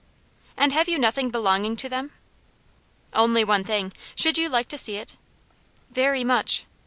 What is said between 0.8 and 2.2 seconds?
you nothing belonging to them?"